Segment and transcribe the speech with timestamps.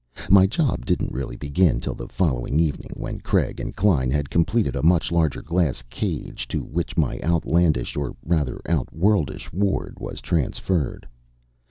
[0.31, 4.75] My job didn't really begin till the following evening, when Craig and Klein had completed
[4.75, 11.05] a much larger glass cage, to which my outlandish or, rather, outworldish ward was transferred.